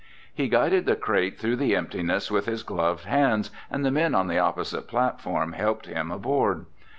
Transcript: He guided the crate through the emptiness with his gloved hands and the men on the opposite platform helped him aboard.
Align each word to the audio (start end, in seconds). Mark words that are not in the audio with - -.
He 0.33 0.47
guided 0.49 0.87
the 0.87 0.95
crate 0.95 1.37
through 1.37 1.57
the 1.57 1.75
emptiness 1.75 2.31
with 2.31 2.47
his 2.47 2.63
gloved 2.63 3.05
hands 3.05 3.51
and 3.69 3.85
the 3.85 3.91
men 3.91 4.15
on 4.15 4.25
the 4.27 4.39
opposite 4.39 4.87
platform 4.87 5.51
helped 5.51 5.85
him 5.85 6.09
aboard. 6.09 6.65